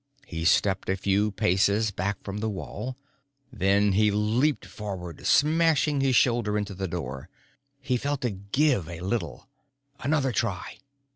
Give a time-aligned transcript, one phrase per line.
[0.25, 2.97] He stepped a few paces back from the wall.
[3.53, 7.29] Then he leaped forward, smashing his shoulder into the door.
[7.79, 9.47] He felt it give a little.
[9.99, 10.79] Another try.